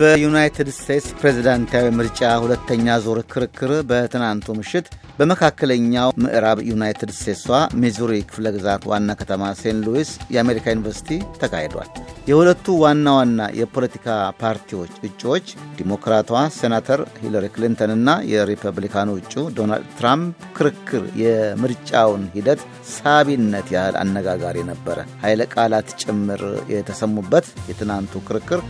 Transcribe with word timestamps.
በዩናይትድ 0.00 0.68
ስቴትስ 0.74 1.06
ፕሬዝዳንታዊ 1.16 1.86
ምርጫ 1.96 2.20
ሁለተኛ 2.42 2.94
ዙር 3.04 3.18
ክርክር 3.32 3.72
በትናንቱ 3.88 4.54
ምሽት 4.58 4.86
በመካከለኛው 5.18 6.08
ምዕራብ 6.22 6.58
ዩናይትድ 6.68 7.10
ስቴትሷ 7.16 7.48
ሚዙሪ 7.80 8.12
ክፍለ 8.28 8.46
ግዛት 8.54 8.84
ዋና 8.90 9.16
ከተማ 9.20 9.50
ሴንት 9.60 9.82
ሉዊስ 9.86 10.10
የአሜሪካ 10.34 10.66
ዩኒቨርሲቲ 10.74 11.10
ተካሂዷል። 11.40 11.88
የሁለቱ 12.30 12.76
ዋና 12.82 13.06
ዋና 13.18 13.48
የፖለቲካ 13.60 14.06
ፓርቲዎች 14.40 14.92
እጩዎች 15.08 15.46
ዲሞክራቷ 15.78 16.30
ሴናተር 16.56 17.02
ሂለሪ 17.22 17.46
ክሊንተንና 17.54 18.14
የሪፐብሊካኑ 18.32 19.16
እጩ 19.20 19.44
ዶናልድ 19.58 19.90
ትራምፕ 19.98 20.28
ክርክር 20.58 21.04
የምርጫውን 21.24 22.24
ሂደት 22.36 22.62
ሳቢነት 22.94 23.68
ያህል 23.76 23.98
አነጋጋሪ 24.02 24.58
ነበረ። 24.70 24.96
ኃይለ 25.24 25.42
ቃላት 25.54 25.90
ጭምር 26.02 26.44
የተሰሙበት 26.74 27.48
የትናንቱ 27.70 28.22
ክርክር 28.28 28.62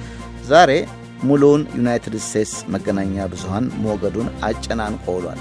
ዛሬ 0.46 0.72
ሙሉውን 1.22 1.62
ዩናይትድ 1.76 2.14
ስቴትስ 2.24 2.52
መገናኛ 2.74 3.26
ብዙሃን 3.32 3.66
ሞገዱን 3.84 4.28
አጨናንቆ 4.48 5.04
ውሏል። 5.16 5.40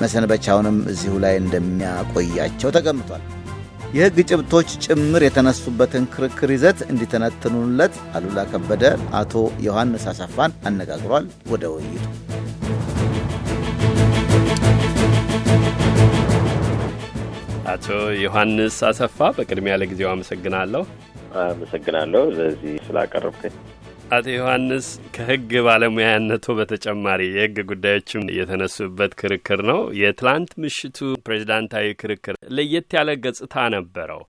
መሰንበቻውንም 0.00 0.78
እዚሁ 0.92 1.14
ላይ 1.24 1.34
እንደሚያቆያቸው 1.40 2.72
ተገምቷል። 2.76 3.22
የሕግ 3.94 4.18
ጭብቶች 4.30 4.68
ጭምር 4.84 5.22
የተነሱበትን 5.24 6.04
ክርክር 6.12 6.50
ይዘት 6.54 6.80
እንዲተነትኑለት 6.90 7.94
አሉላ 8.16 8.44
ከበደ 8.52 8.84
አቶ 9.20 9.32
ዮሐንስ 9.66 10.04
አሰፋን 10.12 10.54
አነጋግሯል። 10.68 11.24
ወደ 11.52 11.64
ውይይቱ 11.74 12.06
አቶ 17.72 17.86
ዮሐንስ 18.22 18.76
አሰፋ 18.88 19.18
በቅድሚያ 19.36 19.74
ለጊዜው 19.80 20.08
አመሰግናለሁ። 20.12 20.82
አመሰግናለሁ 21.42 22.22
ለዚህ 22.38 22.72
ስላቀረብከኝ። 22.86 23.54
አቶ 24.10 24.26
ዮሐንስ 24.32 24.86
ከህግ 25.14 25.50
ባለሙያነቱ 25.66 26.54
በተጨማሪ 26.58 27.20
የህግ 27.28 27.58
ጉዳዮችም 27.68 28.24
የተነሱበት 28.36 29.12
ክርክር 29.20 29.60
ነው። 29.70 29.80
የትላንት 30.00 30.52
ምሽቱ 30.62 30.98
ፕሬዚዳንታዊ 31.26 31.86
ክርክር 32.00 32.36
ለየት 32.56 32.96
ያለ 32.96 33.12
ገጽታ 33.24 33.54
ነበረው። 33.76 34.22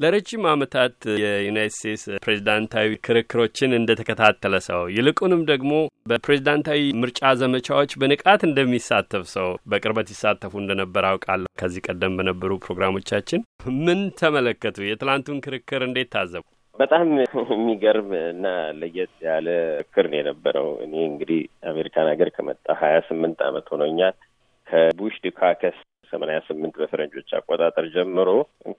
ለረጅም 0.00 0.44
ዓመታት 0.52 0.94
የዩናይት 1.22 1.74
ስቴትስ 1.74 2.04
ፕሬዚዳንታዊ 2.24 2.96
ክርክሮችን 3.06 3.76
እንደተከታተለ 3.78 4.54
ሰው 4.68 4.82
ይልቁንም 4.96 5.42
ደግሞ 5.50 5.72
በፕሬዚዳንታዊ 6.10 6.80
ምርጫ 7.02 7.20
ዘመቻዎች 7.42 7.92
በንቃት 8.00 8.42
እንደሚሳተፍ 8.48 9.24
ሰው 9.34 9.50
በቅርበት 9.70 10.10
ይሳተፉ 10.14 10.52
እንደነበር 10.62 11.06
አውቃለሁ። 11.10 11.50
ከዚህ 11.60 11.84
ቀደም 11.88 12.16
በነበሩ 12.18 12.52
ፕሮግራሞቻችን 12.64 13.42
ምን 13.82 14.02
ተመለከቱ? 14.20 14.78
የትላንቱን 14.86 15.42
ክርክር 15.44 15.82
እንዴት 15.86 16.10
ታዘቡ? 16.14 16.44
በጣም 16.78 17.06
የሚገርም 17.52 18.10
እና 18.30 18.46
ለየት 18.78 19.12
ያለ 19.26 19.48
ክርክር 19.84 20.06
ነው 20.10 20.18
የነበረው። 20.18 20.68
እኔ 20.84 20.94
እንግዲህ 21.10 21.40
አሜሪካን 21.70 22.08
ሀገር 22.12 22.28
ከመጣ 22.36 22.66
ሀያ 22.80 22.96
ስምንት 23.08 23.40
ዓመት 23.48 23.66
ሆኖኛል። 23.74 24.14
ከቡሽ 24.68 25.14
ዱካከስ 25.24 25.76
ሰማንያ 26.12 26.38
ስምንት 26.46 26.74
በፈረንጆች 26.80 27.28
አቆጣጠር 27.38 27.86
ጀምሮ 27.94 28.28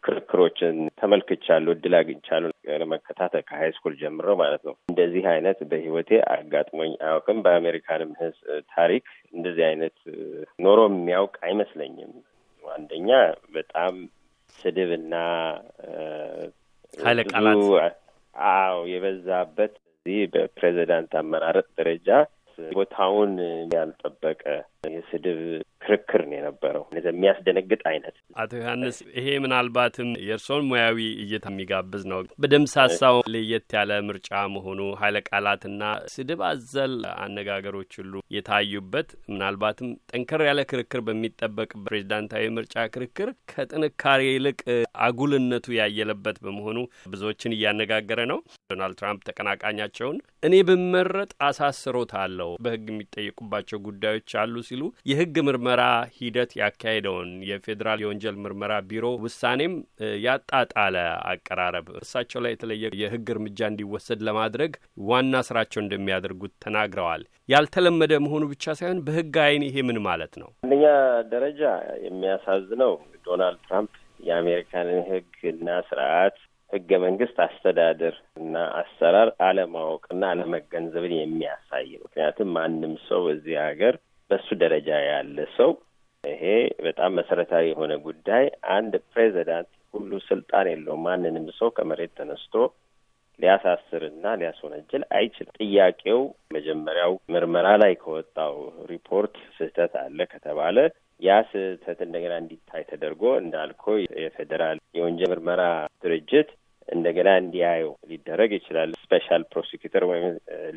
ክርክሮችን 0.06 0.76
ተመልክቻለሁ፣ 1.00 1.72
እድል 1.76 1.96
አግኝቻለሁ 2.00 2.52
ለመከታተል 2.74 3.44
ከሀይ 3.50 3.72
ስኩል 3.78 3.94
ጀምሮ 4.02 4.28
ማለት 4.42 4.62
ነው። 4.68 4.76
እንደዚህ 4.90 5.26
አይነት 5.34 5.60
በህይወቴ 5.72 6.20
አጋጥሞኝ 6.36 6.94
አያውቅም። 7.04 7.42
በአሜሪካንም 7.46 8.12
ህዝብ 8.22 8.44
ታሪክ 8.76 9.06
እንደዚህ 9.34 9.66
አይነት 9.72 9.98
ኖሮ 10.66 10.80
የሚያውቅ 10.92 11.36
አይመስለኝም። 11.48 12.14
አንደኛ 12.64 13.10
በጣም 13.54 13.96
ስድብና 14.56 15.14
ኃይለ 17.00 17.20
ቃላት። 17.32 17.62
አዎ 18.36 18.78
የበዛበት 18.92 19.74
እዚህ 19.98 20.20
በፕሬዚዳንት 20.34 21.12
አመራረጥ 21.20 21.68
ደረጃ 21.78 22.10
ቦታውን 22.58 23.32
ያልጠበቀ 23.74 24.44
የስድብ 24.94 25.40
ክርክር 25.82 26.22
ነው 26.28 26.36
የነበረው። 26.38 26.84
የሚያስደነግጥ 27.08 27.82
አይነት። 27.90 28.16
አቶ 28.38 28.52
ዮሐንስ 28.60 28.98
ይሄ 29.18 29.28
ምናልባትም 29.44 30.10
የእርስዎን 30.26 30.66
ሙያዊ 30.70 30.98
እይታ 31.24 31.46
የሚጋብዝ 31.52 32.04
ነው። 32.12 32.20
በደምሳሳው 32.42 33.18
ለየት 33.34 33.76
ያለ 33.78 33.92
ምርጫ 34.08 34.30
መሆኑ 34.56 34.80
ኃይለ 35.02 35.18
ቃላትና 35.30 35.82
ስድብ 36.14 36.42
አዘል 36.50 36.96
አነጋገሮች 37.26 37.92
ሁሉ 38.00 38.14
የታዩበት 38.36 39.10
ምናልባትም 39.32 39.90
ጠንከር 40.12 40.44
ያለ 40.48 40.62
ክርክር 40.72 41.02
በሚጠበቅ 41.08 41.70
ፕሬዚዳንታዊ 41.86 42.44
ምርጫ 42.58 42.76
ክርክር 42.96 43.32
ከጥንካሬ 43.52 44.22
ይልቅ 44.30 44.60
አጉልነቱ 45.06 45.66
ያየለበት 45.80 46.38
በመሆኑ 46.46 46.78
ብዙዎችን 47.12 47.56
እያነጋገረ 47.56 48.20
ነው። 48.32 48.40
ዶናልድ 48.70 48.98
ትራምፕ 49.00 49.24
ተቀናቃኛቸውን 49.30 50.18
እኔ 50.46 50.56
ብመረጥ 50.68 51.32
አሳስሮታለሁ፣ 51.48 52.50
በህግ 52.64 52.86
የሚጠየቁባቸው 52.92 53.80
ጉዳዮች 53.88 54.32
አሉ 54.42 54.54
ሲሉ 54.76 54.86
የህግ 55.10 55.36
ምርመራ 55.48 55.82
ሂደት 56.16 56.52
ያካሄደውን 56.60 57.30
የፌዴራል 57.50 58.00
የወንጀል 58.04 58.36
ምርመራ 58.44 58.74
ቢሮ 58.90 59.06
ውሳኔም 59.24 59.74
ያጣጣለ 60.26 60.96
አቀራረብ 61.32 61.88
እሳቸው 62.02 62.42
ላይ 62.46 62.54
የተለየ 62.56 62.92
የህግ 63.02 63.28
እርምጃ 63.36 63.60
እንዲወሰድ 63.72 64.22
ለማድረግ 64.28 64.74
ዋና 65.10 65.44
ስራቸው 65.50 65.82
እንደሚያደርጉት 65.84 66.54
ተናግረዋል። 66.66 67.24
ያልተለመደ 67.50 68.14
መሆኑ 68.26 68.44
ብቻ 68.54 68.76
ሳይሆን 68.80 69.04
በህግ 69.08 69.36
አይን 69.46 69.66
ይሄ 69.68 69.78
ምን 69.90 70.00
ማለት 70.08 70.34
ነው? 70.42 70.50
አንደኛ 70.66 70.86
ደረጃ 71.34 71.62
የሚያሳዝነው 72.08 72.94
ዶናልድ 73.28 73.62
ትራምፕ 73.68 73.94
የአሜሪካንን 74.28 75.02
ህግና 75.10 75.70
ስርዓት 75.90 76.38
ህገ 76.72 76.92
መንግስት 77.04 77.38
አስተዳደር 77.46 78.16
እና 78.40 78.56
አሰራር 78.80 79.30
አለማወቅና 79.48 80.22
አለመገንዘብን 80.32 81.14
የሚያሳይ 81.18 81.88
ነው። 81.94 82.06
ምክንያቱም 82.06 82.50
ማንም 82.58 82.94
ሰው 83.08 83.24
እዚህ 83.34 83.56
ሀገር 83.66 83.96
ደረጃ 84.62 84.90
ያለ 85.08 85.38
ሰው 85.58 85.72
ይሄ 86.24 86.44
በጣም 86.86 87.12
መሰረታዊ 87.20 87.66
የሆነ 87.70 87.94
ጉዳይ 88.06 88.46
አንድ 88.76 88.94
ፕሬዚዳንት 89.12 89.70
ሁሉ 89.94 90.12
ስልጣን 90.30 90.68
የለውም። 90.72 91.04
ማንንም 91.08 91.46
ሰው 91.60 91.70
ከመሬት 91.78 92.12
ተነስቶ 92.20 92.54
ሊያሳስርና 93.40 94.26
ሊያስወነጅል 94.42 95.04
አይችልም። 95.18 95.56
ጥያቄው 95.60 96.20
መጀመሪያው 96.56 97.14
ምርመራ 97.34 97.68
ላይ 97.84 97.94
ከወጣው 98.04 98.54
ሪፖርት 98.92 99.36
ስህተት 99.58 99.94
አለ 100.04 100.20
ከተባለ 100.34 100.78
ያ 101.22 101.36
ስህተት 101.52 102.00
እንደገና 102.06 102.34
እንዲታይ 102.42 102.84
ተደርጎ 102.90 103.24
እንዳልኮ 103.42 103.84
የፌዴራል 104.20 104.80
የወንጀል 104.98 105.30
ምርመራ 105.34 105.62
ድርጅት 106.04 106.50
እንደገና 106.88 107.30
እንዲያየው 107.42 107.92
ሊደረግ 108.10 108.52
ይችላል። 108.58 108.92
special 109.02 109.44
prosecutor 109.52 110.04
ወይም 110.10 110.26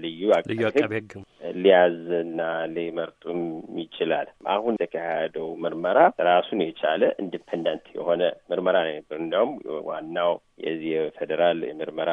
ልዩ 0.00 0.20
አቃቤ 0.36 0.58
ሕግ 0.92 1.12
ሊያዝና 1.58 2.40
ሊመርጡም 2.74 3.40
ይችላል። 3.82 4.28
አሁን 4.54 4.74
የተካሄደው 4.76 5.48
ምርመራ 5.64 5.98
ራሱን 6.28 6.60
የቻለ 6.64 7.02
independent 7.22 7.86
የሆነ 7.98 8.22
ምርመራ 8.50 8.76
ነው 8.86 8.94
ነበር። 8.98 9.18
እንዲያውም 9.20 9.52
ዋናው 9.88 10.32
የዚህ 10.64 10.90
የፌዴራል 10.96 11.58
የምርመራ 11.68 12.10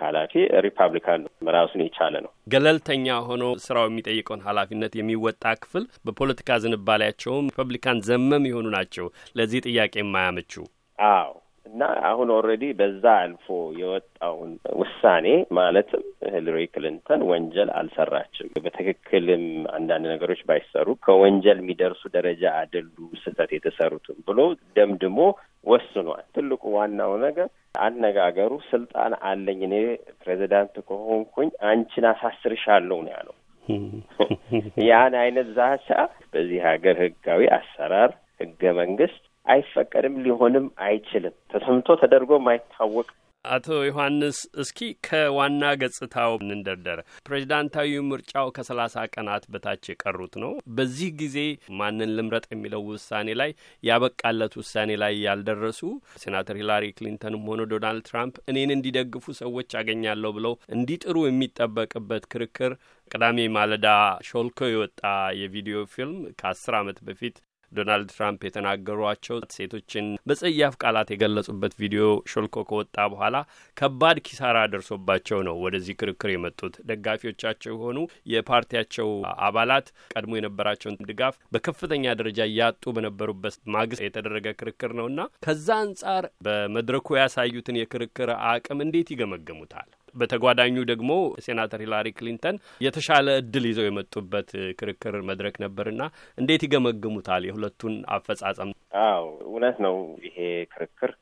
ኃላፊ 0.00 0.32
ሪፐብሊካን 0.64 1.20
ነው። 1.24 1.30
ራሱን 1.56 1.82
የቻለ 1.84 2.14
ነው። 2.24 2.30
ገለልተኛ 2.52 3.16
ሆኖ 3.28 3.44
ስራው 3.64 3.86
የሚጠይቀውን 3.88 4.44
ኃላፊነት 4.48 4.92
የሚወጣ 4.98 5.52
ክፍል 5.62 5.84
በፖለቲካ 6.06 6.58
ዝንባሌያቸውም 6.64 7.50
ሪፐብሊካን 7.52 8.02
ዘመም 8.08 8.48
የሆኑ 8.50 8.66
ናቸው። 8.76 9.08
ለዚህ 9.38 9.62
ጥያቄ 9.68 9.94
የማያመቹ 10.02 10.52
አዎ 10.98 11.30
እና 11.68 11.80
አሁን 12.08 12.28
already 12.34 12.64
በዛ 12.78 13.04
አልፎ 13.20 13.46
የወጣውን 13.80 14.50
ውሳኔ 14.80 15.26
ማለትም 15.58 16.02
ሂለሪ 16.28 16.60
ክሊንተን 16.74 17.20
ወንጀል 17.30 17.70
አልሰራችም፣ 17.78 18.48
በትክክልም 18.58 19.44
አንዳንድ 19.76 20.06
ነገሮች 20.12 20.40
ባይሰሩ 20.48 20.96
ከወንጀል 21.04 21.60
የሚደርሱ 21.62 22.02
ደረጃ 22.16 22.44
አይደሉ 22.60 22.94
ስህተት 23.22 23.52
የተሰሩትም 23.56 24.18
ብሎ 24.28 24.38
ደምድሞ 24.78 25.18
ወስኗል። 25.66 26.24
ትልቁ 26.36 26.62
ዋናው 26.76 27.12
ነገር 27.26 27.48
አነጋገሩ 27.80 28.52
ስልጣን 28.70 29.12
አለኝ 29.28 29.60
እኔ 29.68 29.74
ፕሬዚዳንት 30.22 30.76
ከሆንኩኝ 30.88 31.50
አንቺን 31.70 32.06
አሳስርሻለሁ 32.12 32.98
ነው 33.06 33.12
ያለው። 33.16 33.36
ያን 34.88 35.14
አይነት 35.22 35.48
ዛቻ 35.56 35.88
በዚህ 36.32 36.60
ሀገር 36.68 36.96
ህጋዊ 37.02 37.42
አሰራር 37.56 38.10
ህገ 38.40 38.62
መንግስት 38.78 39.22
አይፈቀድም፣ 39.48 40.16
ሊሆንም 40.24 40.66
አይችልም። 40.86 41.36
ተሰምቶ 41.52 41.96
ተደርጎ 42.02 42.30
ማይታወቅ 42.46 43.08
አቶ 43.44 43.66
ዮሐንስ 43.86 44.38
እስኪ 44.62 44.78
ከዋና 45.06 45.64
ገጽታው 45.80 46.32
እንንደርደር። 46.38 46.98
ፕሬዚዳንታዊ 47.28 47.90
ምርጫው 48.08 48.48
ከሰላሳ 48.56 49.04
ቀናት 49.14 49.44
በታች 49.52 49.84
የቀሩት 49.90 50.34
ነው። 50.42 50.52
በዚህ 50.78 51.10
ጊዜ 51.20 51.36
ማንን 51.78 52.14
ልምረጥ 52.16 52.44
የሚለው 52.48 52.82
ውሳኔ 52.90 53.36
ላይ 53.40 53.50
ያበቃለት 53.82 54.54
ውሳኔ 54.60 54.98
ላይ 55.02 55.14
ያልደረሱ 55.26 55.80
ሴናተር 56.22 56.58
ሂላሪ 56.62 56.86
ክሊንተንም 56.98 57.46
ሆነ 57.50 57.68
ዶናልድ 57.72 58.06
ትራምፕ 58.08 58.36
እኔን 58.52 58.74
እንዲደግፉ 58.76 59.26
ሰዎች 59.42 59.76
አገኛለሁ 59.80 60.32
ብለው 60.38 60.56
እንዲጥሩ 60.76 61.16
የሚጠበቅበት 61.26 62.26
ክርክር 62.32 62.74
ቅዳሜ 63.10 63.48
ማለዳ 63.54 63.88
ሾልኮ 64.28 64.60
የወጣ 64.68 65.02
የቪዲዮ 65.38 65.78
ፊልም 65.92 66.18
ከአስር 66.40 66.74
ዓመት 66.78 66.98
በፊት 67.06 67.36
ዶናልድ 67.72 68.08
ትራምፕ 68.12 68.40
የተናገሯቸው 68.46 69.36
ሴቶችን 69.54 70.06
በጸያፍ 70.28 70.74
ቃላት 70.82 71.08
የገለጹበት 71.12 71.72
ቪዲዮ 71.80 72.04
ሾልኮ 72.32 72.64
ከወጣ 72.68 73.06
በኋላ 73.12 73.36
ከባድ 73.76 74.18
ኪሳራ 74.28 74.58
ደርሶባቸው 74.72 75.40
ነው 75.48 75.56
ወደዚህ 75.64 75.98
ክርክር 76.00 76.32
የመጡት። 76.32 76.74
ደጋፊዎቻቸው 76.90 77.72
የሆኑ 77.74 77.98
የፓርቲያቸው 78.32 79.10
አባላት 79.48 79.86
ቀድሞ 80.14 80.32
የነበራቸውን 80.38 80.98
ድጋፍ 81.10 81.36
በከፍተኛ 81.54 82.14
ደረጃ 82.20 82.40
እያጡ 82.50 82.92
በነበሩበት 82.96 83.36
ማግስት 83.76 84.04
የተደረገ 84.06 84.48
ክርክር 84.60 84.92
ነውና 84.98 85.16
ከዛ 85.46 85.68
አንጻር 85.84 86.24
በመድረኩ 86.46 87.16
ያሳዩትን 87.20 87.80
የክርክር 87.80 88.30
አቅም 88.50 88.82
እንዴት 88.84 89.08
ይገመገሙታል? 89.14 89.88
በተጓዳኙ 90.18 90.76
ደግሞ 90.90 91.10
ሴናተር 91.44 91.82
ሂላሪ 91.84 92.08
ክሊንተን 92.18 92.56
የተሻለ 92.80 93.28
እድል 93.42 93.66
ይዘው 93.70 93.86
የመጡበት 93.88 94.50
ክርክር 94.80 95.16
መድረክ 95.28 95.56
ነበርና 95.64 96.02
እንዴት 96.38 96.64
ይገመግሙታል 96.66 97.44
የሁለቱን 97.48 97.94
አፈጻጸም? 98.16 98.72
አዎ 99.04 99.24
እውነት 99.48 99.78
ነው። 99.86 99.96
ይሄ 100.28 100.38
ክርክር 100.72 101.12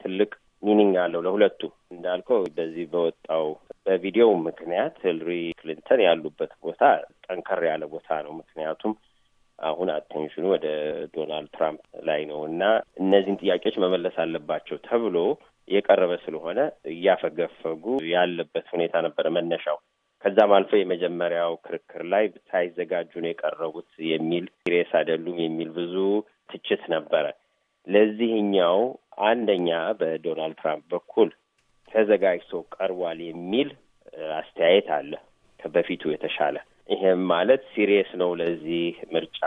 ትልቅ 0.00 0.30
meaning 0.62 0.94
አለው 1.02 1.20
ለሁለቱ። 1.24 1.60
እንዳልከው 1.90 2.40
በዚህ 2.56 2.86
በወጣው 2.92 3.46
በቪዲዮው 3.86 4.30
ምክንያት 4.46 4.96
ሂልሪ 5.04 5.30
ክሊንተን 5.60 6.00
ያሉበት 6.06 6.52
ቦታ 6.62 6.80
ጠንከር 7.26 7.62
ያለ 7.68 7.84
ቦታ 7.92 8.08
ነው። 8.26 8.32
ምክንያቱም 8.40 8.92
አሁን 9.58 9.88
attention 9.94 10.35
ኑ 10.35 10.44
ወደ 10.52 10.66
ዶናልድ 11.14 11.50
ትራምፕ 11.54 11.80
ላይ 12.08 12.20
ነው 12.30 12.40
እና 12.50 12.62
እነዚህን 13.00 13.40
ጥያቄዎች 13.42 13.76
መመለስ 13.84 14.16
አለባቸው 14.24 14.76
ተብሎ 14.84 15.16
የቀረበ 15.68 16.12
ስለሆነ 16.24 16.58
እያፈገፈጉ 16.92 17.84
ያለበት 18.12 18.66
ሁኔታ 18.74 19.00
ነበረ 19.06 19.26
መነሻው። 19.36 19.78
ከዛም 20.24 20.52
አልፎ 20.56 20.70
የመጀመሪያው 20.78 21.52
ክርክር 21.64 22.02
ላይ 22.12 22.24
ሳይዘጋጁ 22.48 23.10
ነው 23.22 23.30
የቀረቡት 23.30 23.90
የሚል 24.10 24.46
serious 24.58 24.92
አይደሉም 25.00 25.36
የሚል 25.44 25.68
ብዙ 25.76 25.94
ትችት 26.50 26.82
ነበረ። 26.94 27.26
ለዚህኛው 27.86 28.78
አንደኛ 29.28 29.68
በዶናልድ 30.00 30.58
ትራምፕ 30.60 30.86
በኩል 30.94 31.28
ተዘጋጅቶ 31.92 32.60
ቀርቧል 32.74 33.20
የሚል 33.26 33.68
አስተያየት 34.36 34.88
አለ 34.96 35.12
ከበፊቱ 35.60 36.02
የተሻለ። 36.12 36.56
ይሄም 36.88 37.22
ማለት 37.30 37.62
serious 37.72 38.10
ነው 38.20 38.30
ለዚህ 38.40 38.84
ምርጫ 39.14 39.40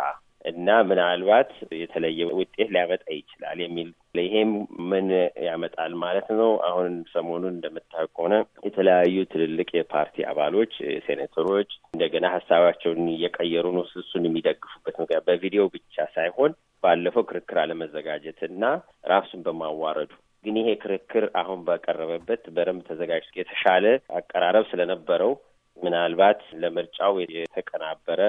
እና 0.46 0.68
ምናልባት 0.90 1.52
የተለየ 1.82 2.22
ውጤት 2.40 2.70
ሊያመጣ 2.74 3.04
ይችላል 3.18 3.60
የሚል 3.64 3.90
ይሄም 4.16 4.50
ምን 4.90 5.08
ያመጣል 5.46 5.94
ማለት 6.02 6.28
ነው። 6.40 6.50
አሁን 6.68 6.92
ሰሞኑን 7.14 7.54
እንደምታውቅ 7.54 8.10
ከሆነ 8.16 8.36
የተለያዩ 8.68 9.18
ትልልቅ 9.32 9.70
የፓርቲ 9.74 10.26
አባሎች፣ 10.32 10.74
ሴኔተሮች 11.06 11.70
እንደገና 11.94 12.26
ሀሳባቸውን 12.36 13.06
እየቀየሩ 13.14 13.66
ነው 13.78 13.86
እሱን 14.02 14.28
የሚደግፉበት 14.28 14.98
ምክንያት 15.02 15.26
በቪዲዮ 15.30 15.64
ብቻ 15.76 16.06
ሳይሆን 16.16 16.54
ባለፈው 16.84 17.26
ክርክር 17.30 17.58
አለመዘጋጀት 17.64 18.40
እና 18.50 18.64
ራሱን 19.12 19.42
በማዋረዱ 19.46 20.12
ግን 20.46 20.56
ይሄ 20.60 20.70
ክርክር 20.84 21.26
አሁን 21.40 21.60
በቀረበበት 21.66 22.44
በደንብ 22.56 22.82
ተዘጋጅቶ 22.88 23.34
የተሻለ 23.40 23.86
አቀራረብ 24.18 24.66
ስለነበረው 24.72 25.34
ምናልባት 25.78 26.40
ለምርጫው 26.62 27.14
የተቀናበረ 27.36 28.22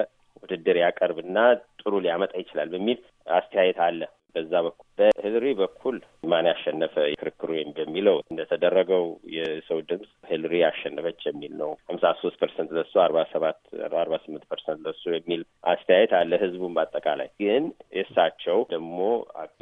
ውድድር 0.43 0.77
ያቀርብና 0.81 1.37
ጥሩ 1.79 1.93
ሊያመጣ 2.03 2.33
ይችላል 2.41 2.69
በሚል 2.73 2.99
አስተያየት 3.31 3.79
አለ። 3.85 4.01
በዛ 4.35 4.53
በኩል 4.65 4.87
በሂልሪ 4.99 5.47
በኩል 5.59 5.95
ማን 6.31 6.47
ያሸነፈ 6.49 6.93
ክርክሩ 7.19 7.49
በሚለው 7.77 8.17
እንደተደረገው 8.25 9.03
የሰው 9.35 9.79
ድምፅ 9.89 10.09
ሂልሪ 10.29 10.53
ያሸነፈች 10.63 11.21
የሚል 11.27 11.53
ነው። 11.61 11.71
ሀምሳ 11.89 12.11
ሶስት 12.21 12.37
percent 12.41 12.71
ለሱ 12.77 12.93
አርባ 13.03 13.23
ሰባት 13.33 13.59
አርባ 13.95 14.17
ስምንት 14.23 14.45
percent 14.51 14.81
ለሱ 14.87 15.03
የሚል 15.13 15.41
አስተያየት 15.71 16.13
አለ። 16.19 16.31
ህዝቡም 16.43 16.75
በአጠቃላይ 16.77 17.29
ግን 17.41 17.65
የእሳቸው 17.97 18.59
ደግሞ 18.73 18.97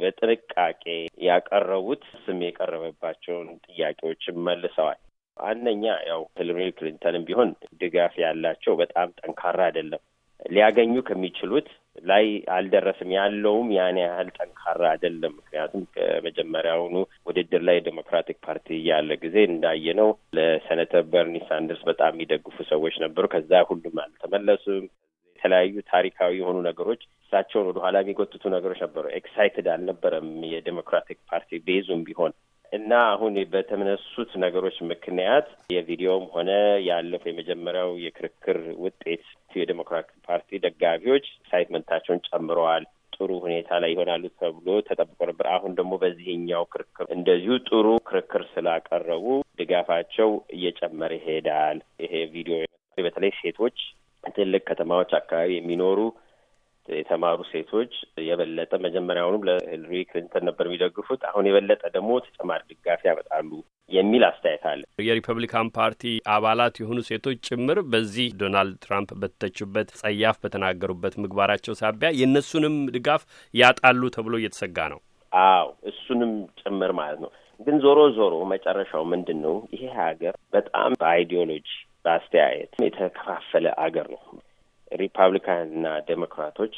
በጥንቃቄ 0.00 0.84
ያቀረቡት 1.28 2.04
ስም 2.24 2.40
የቀረበባቸውን 2.46 3.48
ጥያቄዎችም 3.68 4.42
መልሰዋል። 4.48 5.00
አንደኛ 5.36 5.84
ያው 6.08 6.22
ሂለሪ 6.38 6.66
ክሊንተንም 6.78 7.26
ቢሆን 7.28 7.50
ድጋፍ 7.80 8.14
ያላቸው 8.22 8.74
በጣም 8.80 9.14
ጠንካራ 9.20 9.60
አይደለም። 9.68 10.02
ሊያገኙ 10.52 10.94
ከሚችሉት 11.08 11.68
ላይ 12.02 12.24
አልደረስም። 12.54 13.10
ያለውም 13.16 13.68
ያን 13.74 13.96
ያህል 14.02 14.28
ጠንካራ 14.36 14.82
አይደለም። 14.92 15.32
ምክንያቱም 15.38 15.82
ከመጀመሪያውኑ 15.96 16.94
ውድድር 17.26 17.62
ላይ 17.68 17.78
ዴሞክራቲክ 17.86 18.38
ፓርቲ 18.46 18.78
ያለ 18.88 19.12
ጊዜ 19.24 19.36
እንዳየነው 19.48 20.10
ለሴኔተር 20.38 21.04
በርኒ 21.12 21.36
ሳንደርስ 21.48 21.82
በጣም 21.90 22.12
የሚደግፉ 22.14 22.56
ሰዎች 22.72 22.96
ነበሩ። 23.04 23.26
ከዛ 23.34 23.62
ሁሉም 23.70 23.96
አልተመለሱም። 24.04 24.84
የተለያዩ 25.32 25.76
ታሪካዊ 25.88 26.32
የሆኑ 26.38 26.56
ነገሮች 26.66 27.00
እሳቸውን 27.22 27.68
ወደ 27.68 27.78
ኋላ 27.84 27.96
የሚጎትቱ 28.02 28.42
ነገሮች 28.54 28.80
ነበሩ። 28.84 29.04
excited 29.16 29.68
አልነበረም 29.72 30.28
የዴሞክራቲክ 30.50 31.18
ፓርቲ 31.30 31.60
base 31.66 31.84
ኡም 31.84 32.02
ቢሆን 32.08 32.32
እና 32.72 32.92
አሁን 33.08 33.34
በተነሱት 33.52 34.30
ነገሮች 34.42 34.76
ምክንያት 34.90 35.46
የቪዲዮም 35.74 36.24
ሆነ 36.34 36.50
ያለፈው 36.86 37.30
የመጀመሪያው 37.30 37.90
የክርክር 38.04 38.58
ውጤት 38.84 39.24
የዴሞክራቲክ 39.56 40.16
ፓርቲ 40.28 40.60
ደጋፊዎች 40.64 41.26
excitement 41.34 41.81
ኣቸውን 41.81 42.24
ጨምረዋል። 42.28 42.84
ጥሩ 43.16 43.30
ሁኔታ 43.44 43.70
ላይ 43.82 43.90
ይሆናሉ 43.94 44.24
ተብሎ 44.38 44.68
ተጠብቆ 44.86 45.20
ነበር። 45.30 45.46
አሁን 45.56 45.72
ደግሞ 45.78 45.92
በዚህኛው 46.02 46.64
ክርክር 46.72 47.06
እንደዚሁ 47.16 47.56
ጥሩ 47.68 47.86
ክርክር 48.08 48.44
ስላቀረቡ 48.52 49.26
ድጋፋቸው 49.60 50.30
እየጨመረ 50.56 51.12
ይሄዳል። 51.20 51.78
ይሄ 52.04 52.14
ቪዲዮ 52.34 52.56
በተለይ 52.98 53.32
ሴቶች 53.40 53.76
ትልቅ 54.34 54.62
ከተማዎች 54.66 55.12
አካባቢ 55.18 55.50
የሚኖሩ 55.54 56.00
የተማሩ 56.88 57.38
ሴቶች 57.50 57.92
የበለጠ 58.26 58.72
መጀመሪያውኑም 58.84 59.44
ለሂልሪ 59.48 60.00
ክሊንተን 60.08 60.46
ነበር 60.48 60.64
የሚደግፉት። 60.68 61.20
አሁን 61.28 61.48
የበለጠ 61.48 61.82
ደግሞ 61.94 62.10
ተጨማሪ 62.26 62.60
ድጋፍ 62.72 63.02
ያመጣሉ 63.08 63.50
የሚል 63.90 64.22
አስተያየት 64.28 64.64
አለ። 64.70 64.82
የሪፐብሊካን 65.06 65.68
ፓርቲ 65.76 66.02
አባላት 66.34 66.74
የሆኑ 66.82 66.98
ሴቶች 67.08 67.38
ጭምር 67.48 67.78
በዚህ 67.92 68.28
ዶናልድ 68.40 68.76
ትራምፕ 68.84 69.10
በተተቹበት 69.22 69.88
ጸያፍ 70.00 70.38
በተናገሩበት 70.44 71.16
ምግባራቸው 71.22 71.76
ሳቢያ 71.82 72.10
የእነሱንም 72.18 72.76
ድጋፍ 72.96 73.24
ያጣሉ 73.54 74.02
ተብሎ 74.16 74.34
እየተሰጋ 74.40 74.88
ነው። 74.94 75.00
አዎ 75.32 75.68
እሱንም 75.90 76.32
ጭምር 76.62 76.92
ማለት 76.98 77.20
ነው። 77.24 77.30
ግን 77.60 77.76
ዞሮ 77.82 77.98
ዞሮ 78.16 78.34
መጨረሻው 78.52 79.02
ምንድን 79.10 79.38
ነው? 79.44 79.54
ይሄ 79.74 79.82
ሀገር 80.00 80.34
በጣም 80.52 80.90
በአይዲዮሎጂ 81.00 81.68
በአስተያየት 82.04 82.72
የተከፋፈለ 82.84 83.66
አገር 83.84 84.06
ነው። 84.14 84.22
ሪፐብሊካንና 84.92 85.86
ዴሞክራቶች 86.08 86.74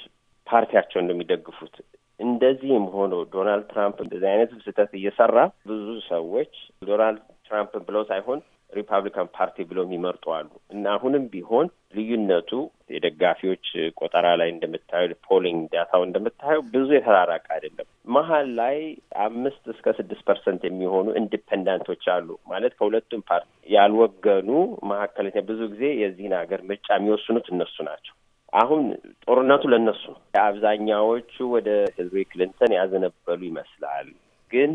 ፓርቲያቸው 0.47 0.99
እንደሚደግፉት 1.03 1.77
እንደዚህም 2.21 2.85
ሆኖ 2.95 3.15
ዶናልድ 3.33 3.65
ትራምፕ 3.71 3.97
እንደዚህ 4.05 4.29
አይነት 4.33 4.51
ስህተት 4.65 4.91
እየሰራ 4.99 5.39
ብዙ 5.71 5.87
ሰዎች 6.11 6.53
ዶናልድ 6.83 7.23
ትራምፕ 7.49 7.73
ብለው 7.89 8.03
ሳይሆን 8.11 8.41
ሪፐብሊካን 8.71 9.29
ፓርቲ 9.37 9.57
ብለው 9.71 9.85
የሚመርጡ 9.87 10.25
አሉ 10.37 10.49
እና 10.71 10.85
አሁንም 10.97 11.25
ቢሆን 11.33 11.67
ልዩነቱ 11.97 12.51
የደጋፊዎች 12.95 13.67
ቆጠራ 14.01 14.27
ላይ 14.41 14.49
እንደምታየው 14.55 15.19
polling 15.29 15.61
data 15.75 15.93
ው 15.93 16.03
እንደምታየው 16.07 16.63
ብዙ 16.73 16.89
የተራራቀ 16.97 17.47
አይደለም። 17.57 17.84
መሀል 18.07 18.47
ላይ 18.59 18.77
አምስት 19.25 19.63
እስከ 19.73 19.87
ስድስት 19.99 20.23
percent 20.29 20.63
የሚሆኑ 20.67 21.07
independent 21.21 21.81
ኦች 21.81 22.03
አሉ 22.15 22.29
ማለት 22.51 22.73
ከሁለቱም 22.79 23.23
ፓርቲ 23.31 23.49
ያልወገኑ 23.75 24.49
መካከለኛ። 24.91 25.37
ብዙ 25.49 25.61
ጊዜ 25.73 25.85
የዚህን 26.03 26.35
ሀገር 26.41 26.63
ምርጫ 26.69 26.89
የሚወስኑት 26.97 27.49
እነሱ 27.55 27.77
ናቸው። 27.89 28.15
አሁን 28.53 28.83
ጦርነቱ 29.25 29.63
ለእነሱ 29.73 30.03
ነው። 30.13 30.21
አብዛኛዎቹ 30.43 31.35
ወደ 31.55 31.69
ሂልሪ 31.97 32.25
ክሊንተን 32.33 32.73
ያዘነበሉ 32.79 33.41
ይመስላል፣ 33.49 34.09
ግን 34.53 34.73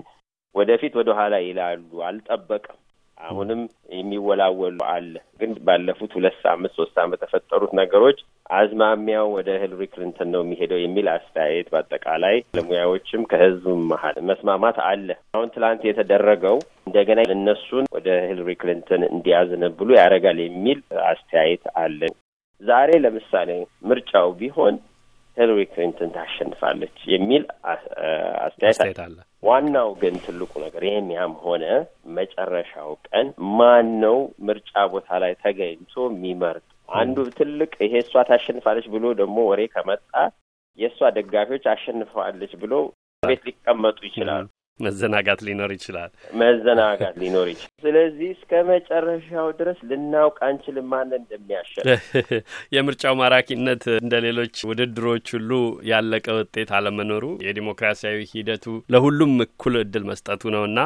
ወደፊት 0.55 0.93
ወደ 1.00 1.09
ኋላ 1.17 1.36
ይላሉ። 1.45 1.79
አልጠበቅም 2.07 2.77
አሁንም 3.19 3.61
የሚወላወሉ 3.93 4.79
አለ። 4.91 5.11
ግን 5.39 5.51
ባለፉት 5.65 6.11
ሁለት 6.17 6.35
ሳምንት 6.43 6.73
ሶስት 6.77 6.93
ሳምንት 6.97 7.19
የተፈጠሩት 7.19 7.71
ነገሮች 7.79 8.19
አዝማሚያው 8.51 9.27
ወደ 9.35 9.49
ሂልሪ 9.61 9.83
ክሊንተን 9.91 10.29
ነው 10.33 10.41
የሚሄደው 10.43 10.79
የሚል 10.81 11.07
አስተያየት 11.13 11.67
በአጠቃላይ 11.73 12.38
ለሙያዎችም 12.57 13.27
ከህዝቡም 13.31 13.81
መሀል 13.91 14.17
መስማማት 14.29 14.77
አለ። 14.88 15.07
አሁን 15.35 15.51
ትላንት 15.55 15.83
የተደረገው 15.88 16.57
እንደገና 16.88 17.27
እነሱን 17.35 17.85
ወደ 17.97 18.09
ሂልሪ 18.29 18.55
ክሊንተን 18.61 19.03
እንዲያዘነብሉ 19.11 19.89
ያደርጋል 19.99 20.39
የሚል 20.43 20.79
አስተያየት 21.09 21.65
አለ። 21.83 22.01
ዛሬ 22.61 22.91
ለምሳሌ 23.03 23.49
ምርጫው 23.89 24.29
ቢሆን 24.39 24.75
ሂለሪ 25.38 25.62
ክሊንተን 25.71 26.09
ታሸንፋለች 26.15 26.98
የሚል 27.12 27.43
አስተያየት 28.45 29.00
አለ። 29.03 29.15
ዋናው 29.43 29.89
ግን 30.01 30.15
ትልቁ 30.24 30.51
ነገር 30.63 30.83
ይህም 30.88 31.07
ያም 31.15 31.33
ሆነ 31.43 31.65
መጨረሻው 32.17 32.89
ቀን 33.07 33.27
ማን 33.57 33.89
ነው 34.03 34.17
ምርጫ 34.48 34.74
ቦታ 34.93 35.19
ላይ 35.24 35.33
ተገኝቶ 35.43 35.95
የሚመርጥ? 36.09 36.65
አንዱ 36.89 37.17
ትልቅ 37.39 37.71
ይሄ 37.86 37.93
እሷ 38.03 38.24
ታሸንፋለች 38.29 38.88
ብሎ 38.93 39.05
ደግሞ 39.19 39.38
ወሬ 39.50 39.62
ከመጣ 39.74 40.12
የእሷ 40.79 41.00
ደጋፊዎች 41.17 41.65
አሸንፈዋለች 41.74 42.53
ብሎ 42.62 42.74
ቤት 43.24 43.41
ሊቀመጡ 43.48 43.98
ይችላሉ። 44.07 44.45
መዘናጋት 44.79 45.39
ሊኖር 45.48 45.71
ይችላል። 45.75 46.12
መዘናጋት 46.41 47.15
ሊኖር 47.21 47.48
ይችላል። 47.51 47.71
ስለዚህ 47.83 48.29
እስከ 48.36 48.51
መጨረሻው 48.69 49.48
ድረስ 49.59 49.79
ልናውቅ 49.89 50.38
አንችልም 50.48 50.88
ማን 50.91 51.12
እንደሚያሸንፍ። 51.19 51.86
የምርጫው 52.75 53.15
ማራኪነት 53.21 53.83
እንደ 54.00 54.15
ሌሎች 54.27 54.55
ውድድሮች 54.69 55.27
ሁሉ 55.38 55.51
ያለቀ 55.91 56.27
ውጤት 56.39 56.71
አለመኖሩ 56.79 57.25
የዲሞክራሲያዊ 57.48 58.19
ሂደቱ 58.33 58.65
ለሁሉም 58.93 59.33
እኩል 59.45 59.75
እድል 59.81 60.05
መስጠቱ 60.09 60.43
ነውና 60.55 60.79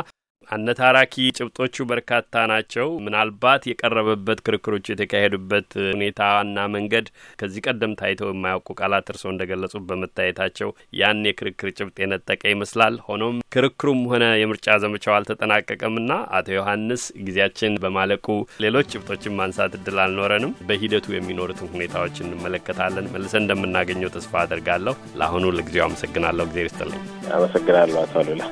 አነታራኪ 0.49 1.15
ጭብጦቹ 1.37 1.85
በርካታ 1.89 2.21
ናቸው። 2.51 2.87
ምናልባት 3.05 3.63
የቀረበበት 3.69 4.39
ክርክሮቹ 4.45 4.85
የተካሄዱበት 4.91 5.69
ሁኔታና 5.87 6.65
መንገድ 6.75 7.05
ከዚህ 7.39 7.63
ቀደም 7.67 7.93
ታይተው 7.99 8.29
የማያውቁ 8.31 8.75
ቃላት 8.79 9.09
እርስዎ 9.13 9.29
እንደ 9.33 9.45
ገለጹ 9.51 9.81
በመታየታቸው 9.89 10.69
ያን 10.99 11.21
የክርክር 11.29 11.71
ጭብጥ 11.77 11.95
የነጠቀ 12.03 12.43
ይመስላል። 12.53 12.97
ሆኖም 13.07 13.37
ክርክሩም 13.55 14.01
ሆነ 14.11 14.23
የምርጫ 14.41 14.77
ዘመቻው 14.83 15.15
አልተጠናቀቀምና 15.17 16.09
አቶ 16.37 16.47
ዮሐንስ 16.55 17.03
ጊዜያችን 17.25 17.79
በማለቁ 17.83 18.27
ሌሎች 18.63 18.91
ጭብጦችን 18.93 19.37
ማንሳት 19.39 19.73
እድል 19.79 19.99
አልኖረንም። 20.03 20.55
በሂደቱ 20.67 21.07
የሚኖሩትን 21.13 21.71
ሁኔታዎች 21.75 22.15
እንመለከታለን። 22.23 23.11
መልሰን 23.13 23.43
እንደምናገኘው 23.43 24.13
ተስፋ 24.15 24.33
አድርጋለሁ። 24.43 24.95
ለአሁኑ 25.19 25.45
ለጊዜው 25.57 25.85
አመሰግናለሁ። 25.87 26.47
ጊዜ 26.51 26.61
ይስጥልኝ። 26.67 27.03
አመሰግናለሁ 27.33 27.99
አቶ 28.03 28.15
አሉላ። 28.23 28.43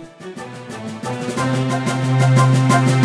thank 1.53 2.95
you 2.95 3.00